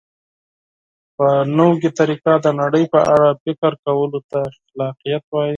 په 1.17 1.27
نوې 1.57 1.89
طریقه 1.99 2.31
د 2.45 2.47
نړۍ 2.61 2.83
په 2.93 2.99
اړه 3.13 3.29
فکر 3.43 3.71
کولو 3.85 4.19
ته 4.31 4.39
خلاقیت 4.65 5.23
وایي. 5.29 5.49